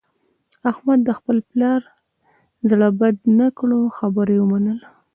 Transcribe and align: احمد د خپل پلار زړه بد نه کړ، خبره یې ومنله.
احمد 0.71 0.99
د 1.03 1.09
خپل 1.17 1.37
پلار 1.49 1.81
زړه 2.69 2.87
بد 2.99 3.15
نه 3.39 3.47
کړ، 3.57 3.69
خبره 3.97 4.31
یې 4.35 4.41
ومنله. 4.41 4.87